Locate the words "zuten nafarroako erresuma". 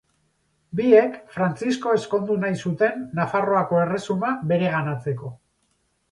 2.67-4.31